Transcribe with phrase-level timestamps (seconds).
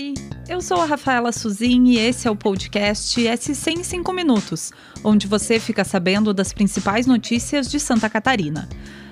[0.00, 0.14] Oi,
[0.48, 4.72] eu sou a Rafaela Suzin e esse é o podcast S100 em 5 Minutos,
[5.04, 8.66] onde você fica sabendo das principais notícias de Santa Catarina.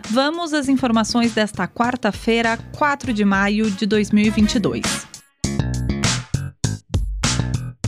[0.08, 5.06] Vamos às informações desta quarta-feira, 4 de maio de 2022.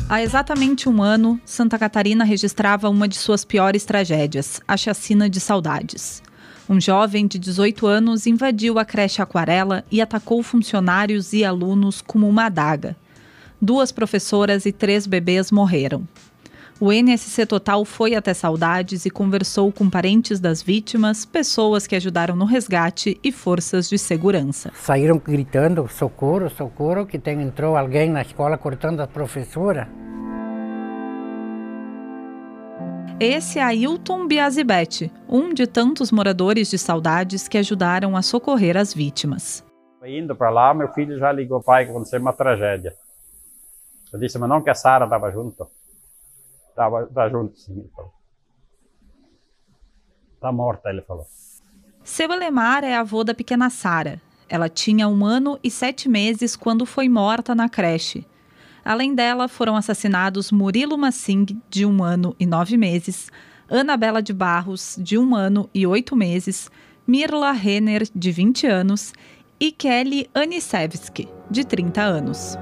[0.06, 5.40] Há exatamente um ano, Santa Catarina registrava uma de suas piores tragédias, a chacina de
[5.40, 6.22] saudades.
[6.70, 12.28] Um jovem de 18 anos invadiu a creche Aquarela e atacou funcionários e alunos como
[12.28, 12.96] uma adaga.
[13.60, 16.06] Duas professoras e três bebês morreram.
[16.78, 22.36] O NSC Total foi até Saudades e conversou com parentes das vítimas, pessoas que ajudaram
[22.36, 24.70] no resgate e forças de segurança.
[24.72, 29.88] Saíram gritando: socorro, socorro, que tem, entrou alguém na escola cortando a professora.
[33.22, 38.94] Esse é Ailton Biazibete, um de tantos moradores de saudades que ajudaram a socorrer as
[38.94, 39.62] vítimas.
[40.02, 42.96] Indo para lá, meu filho já ligou, pai, que aconteceu uma tragédia.
[44.10, 45.68] Eu disse, mas não que a Sara estava junto.
[46.70, 47.86] Estava tá junto, sim.
[50.36, 51.26] Está morta, ele falou.
[52.02, 54.18] Seu Alemar é avô da pequena Sara.
[54.48, 58.26] Ela tinha um ano e sete meses quando foi morta na creche.
[58.84, 63.30] Além dela, foram assassinados Murilo Massing, de um ano e nove meses,
[63.68, 66.70] Anabela de Barros, de um ano e oito meses,
[67.06, 69.12] Mirla Renner, de 20 anos,
[69.58, 72.58] e Kelly Anisevski, de 30 anos.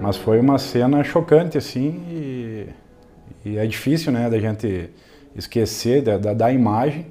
[0.00, 2.66] Mas foi uma cena chocante, assim, e,
[3.44, 4.90] e é difícil, né, da gente
[5.34, 7.06] esquecer da, da, da imagem.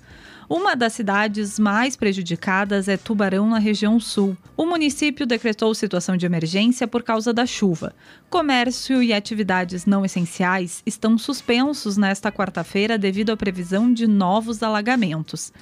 [0.49, 4.37] Uma das cidades mais prejudicadas é Tubarão, na região sul.
[4.55, 7.94] O município decretou situação de emergência por causa da chuva.
[8.28, 15.53] Comércio e atividades não essenciais estão suspensos nesta quarta-feira devido à previsão de novos alagamentos.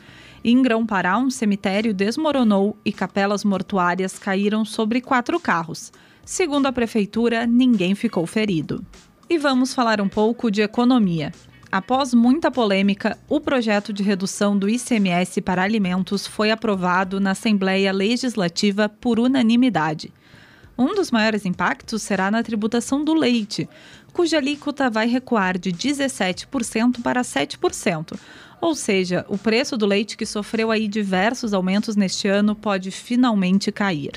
[0.43, 5.93] Em Grão-Pará, um cemitério desmoronou e capelas mortuárias caíram sobre quatro carros.
[6.25, 8.85] Segundo a prefeitura, ninguém ficou ferido.
[9.29, 11.31] E vamos falar um pouco de economia.
[11.71, 17.93] Após muita polêmica, o projeto de redução do ICMS para alimentos foi aprovado na Assembleia
[17.93, 20.13] Legislativa por unanimidade.
[20.77, 23.69] Um dos maiores impactos será na tributação do leite,
[24.13, 28.19] cuja alíquota vai recuar de 17% para 7%.
[28.61, 33.73] Ou seja, o preço do leite que sofreu aí diversos aumentos neste ano pode finalmente
[33.73, 34.13] cair.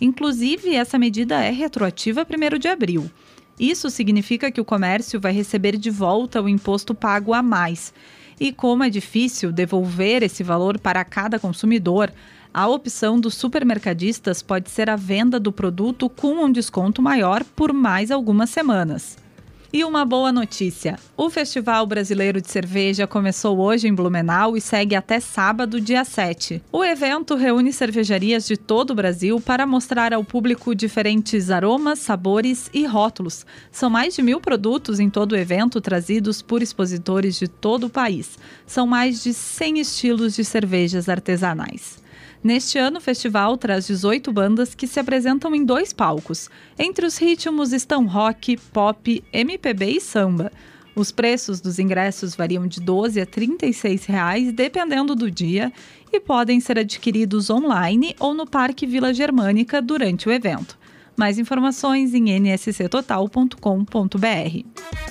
[0.00, 3.10] Inclusive, essa medida é retroativa a 1 de abril.
[3.58, 7.92] Isso significa que o comércio vai receber de volta o imposto pago a mais.
[8.40, 12.12] E como é difícil devolver esse valor para cada consumidor,
[12.52, 17.72] a opção dos supermercadistas pode ser a venda do produto com um desconto maior por
[17.72, 19.23] mais algumas semanas.
[19.74, 24.94] E uma boa notícia: o Festival Brasileiro de Cerveja começou hoje em Blumenau e segue
[24.94, 26.62] até sábado, dia 7.
[26.70, 32.70] O evento reúne cervejarias de todo o Brasil para mostrar ao público diferentes aromas, sabores
[32.72, 33.44] e rótulos.
[33.72, 37.90] São mais de mil produtos em todo o evento trazidos por expositores de todo o
[37.90, 38.38] país.
[38.64, 42.03] São mais de 100 estilos de cervejas artesanais.
[42.44, 46.50] Neste ano, o festival traz 18 bandas que se apresentam em dois palcos.
[46.78, 50.52] Entre os ritmos estão rock, pop, MPB e samba.
[50.94, 55.72] Os preços dos ingressos variam de 12 a 36 reais, dependendo do dia,
[56.12, 60.78] e podem ser adquiridos online ou no Parque Vila Germânica durante o evento.
[61.16, 65.03] Mais informações em nsctotal.com.br.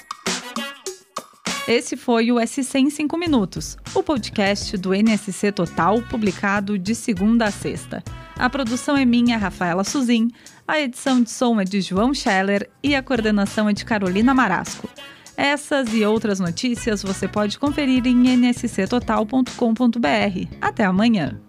[1.67, 7.45] Esse foi o SC em 5 Minutos, o podcast do NSC Total, publicado de segunda
[7.45, 8.03] a sexta.
[8.37, 10.29] A produção é minha, Rafaela Suzin,
[10.67, 14.89] a edição de som é de João Scheller e a coordenação é de Carolina Marasco.
[15.37, 19.47] Essas e outras notícias você pode conferir em nsctotal.com.br.
[20.59, 21.39] Até amanhã!